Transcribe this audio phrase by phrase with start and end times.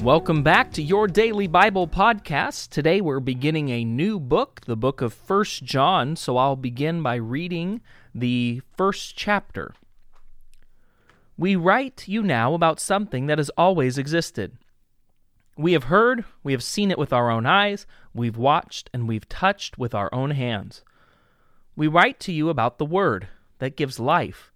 [0.00, 2.68] Welcome back to your daily Bible podcast.
[2.68, 7.14] Today we're beginning a new book, the book of First John, so I'll begin by
[7.14, 7.80] reading
[8.14, 9.72] the first chapter.
[11.38, 14.58] We write you now about something that has always existed.
[15.56, 19.28] We have heard, we have seen it with our own eyes, we've watched, and we've
[19.28, 20.82] touched with our own hands.
[21.76, 24.52] We write to you about the Word that gives life.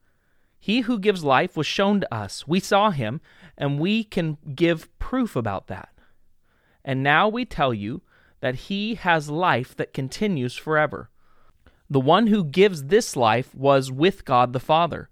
[0.58, 2.46] He who gives life was shown to us.
[2.46, 3.20] We saw him,
[3.56, 5.90] and we can give proof about that.
[6.84, 8.02] And now we tell you
[8.40, 11.10] that he has life that continues forever.
[11.90, 15.08] The one who gives this life was with God the Father.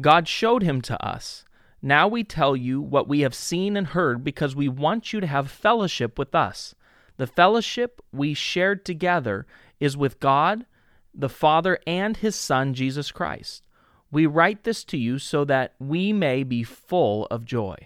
[0.00, 1.44] God showed him to us.
[1.82, 5.26] Now we tell you what we have seen and heard because we want you to
[5.26, 6.74] have fellowship with us.
[7.16, 9.46] The fellowship we shared together
[9.78, 10.66] is with God,
[11.14, 13.62] the Father, and his Son, Jesus Christ.
[14.10, 17.76] We write this to you so that we may be full of joy.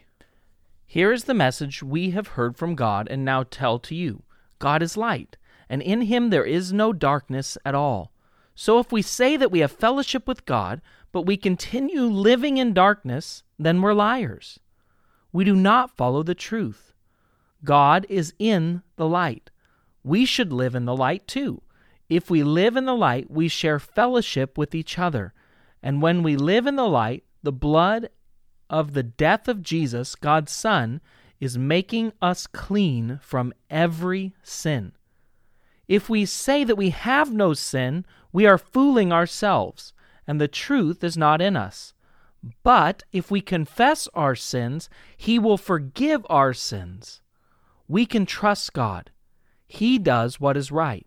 [0.87, 4.23] Here is the message we have heard from God and now tell to you
[4.59, 5.37] God is light,
[5.69, 8.13] and in him there is no darkness at all.
[8.55, 10.81] So if we say that we have fellowship with God,
[11.13, 14.61] but we continue living in darkness, then we're liars.
[15.33, 16.93] We do not follow the truth.
[17.65, 19.51] God is in the light.
[20.05, 21.63] We should live in the light too.
[22.09, 25.33] If we live in the light, we share fellowship with each other.
[25.85, 28.09] And when we live in the light, the blood
[28.71, 31.03] of the death of Jesus, God's Son,
[31.41, 34.93] is making us clean from every sin.
[35.87, 39.93] If we say that we have no sin, we are fooling ourselves,
[40.27, 41.93] and the truth is not in us.
[42.63, 44.89] But if we confess our sins,
[45.19, 47.21] He will forgive our sins.
[47.89, 49.11] We can trust God.
[49.67, 51.07] He does what is right.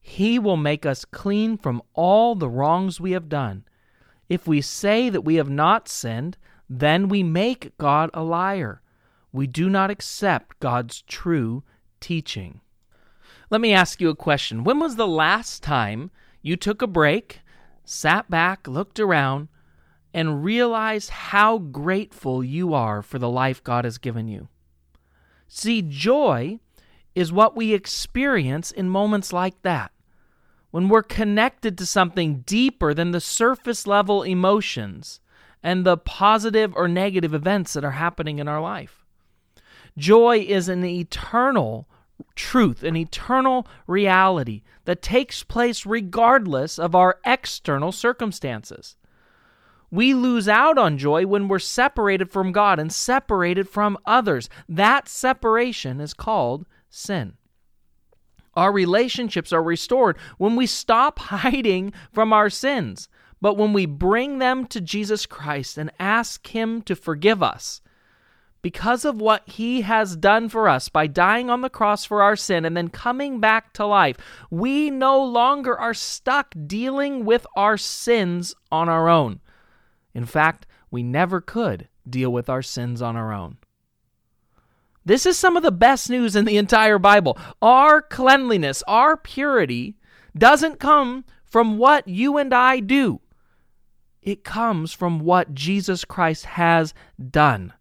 [0.00, 3.64] He will make us clean from all the wrongs we have done.
[4.28, 6.36] If we say that we have not sinned,
[6.68, 8.82] then we make God a liar.
[9.32, 11.62] We do not accept God's true
[12.00, 12.60] teaching.
[13.50, 14.64] Let me ask you a question.
[14.64, 16.10] When was the last time
[16.42, 17.40] you took a break,
[17.84, 19.48] sat back, looked around,
[20.12, 24.48] and realized how grateful you are for the life God has given you?
[25.46, 26.58] See, joy
[27.14, 29.92] is what we experience in moments like that
[30.70, 35.20] when we're connected to something deeper than the surface level emotions
[35.62, 39.04] and the positive or negative events that are happening in our life.
[39.96, 41.88] Joy is an eternal
[42.34, 48.96] truth, an eternal reality that takes place regardless of our external circumstances.
[49.90, 54.48] We lose out on joy when we're separated from God and separated from others.
[54.68, 57.34] That separation is called sin.
[58.58, 63.08] Our relationships are restored when we stop hiding from our sins,
[63.40, 67.80] but when we bring them to Jesus Christ and ask Him to forgive us.
[68.60, 72.34] Because of what He has done for us by dying on the cross for our
[72.34, 74.16] sin and then coming back to life,
[74.50, 79.38] we no longer are stuck dealing with our sins on our own.
[80.14, 83.58] In fact, we never could deal with our sins on our own.
[85.08, 87.38] This is some of the best news in the entire Bible.
[87.62, 89.96] Our cleanliness, our purity,
[90.36, 93.22] doesn't come from what you and I do,
[94.20, 96.92] it comes from what Jesus Christ has
[97.30, 97.72] done.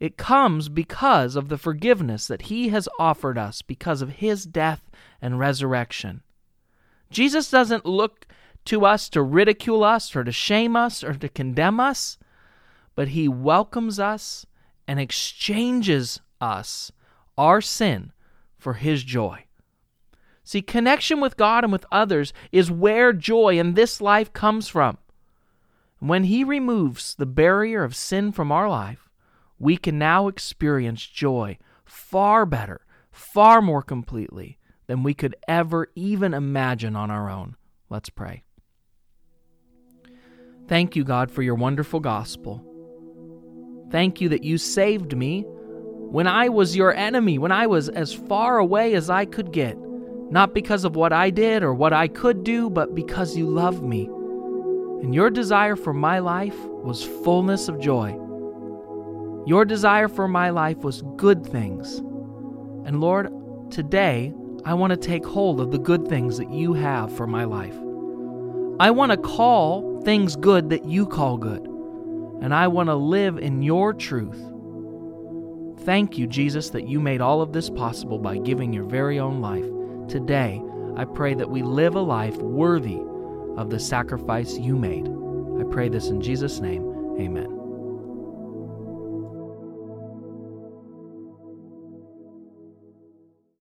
[0.00, 4.90] It comes because of the forgiveness that he has offered us because of his death
[5.22, 6.20] and resurrection.
[7.10, 8.26] Jesus doesn't look
[8.66, 12.18] to us to ridicule us or to shame us or to condemn us,
[12.94, 14.44] but he welcomes us
[14.86, 16.92] and exchanges us
[17.38, 18.12] our sin
[18.58, 19.44] for His joy.
[20.42, 24.98] See, connection with God and with others is where joy in this life comes from.
[25.98, 29.08] When He removes the barrier of sin from our life,
[29.58, 36.34] we can now experience joy far better, far more completely than we could ever even
[36.34, 37.56] imagine on our own.
[37.88, 38.44] Let's pray.
[40.68, 42.64] Thank you, God, for your wonderful gospel.
[43.90, 45.44] Thank you that you saved me
[46.10, 49.76] when I was your enemy, when I was as far away as I could get,
[50.30, 53.82] not because of what I did or what I could do, but because you loved
[53.82, 54.04] me.
[55.02, 58.12] And your desire for my life was fullness of joy.
[59.46, 61.98] Your desire for my life was good things.
[62.86, 63.30] And Lord,
[63.70, 64.32] today
[64.64, 67.76] I want to take hold of the good things that you have for my life.
[68.80, 71.64] I want to call things good that you call good.
[72.42, 74.40] And I want to live in your truth.
[75.86, 79.40] Thank you, Jesus, that you made all of this possible by giving your very own
[79.40, 79.64] life.
[80.08, 80.60] Today,
[80.96, 82.98] I pray that we live a life worthy
[83.56, 85.06] of the sacrifice you made.
[85.06, 87.16] I pray this in Jesus' name.
[87.20, 87.65] Amen.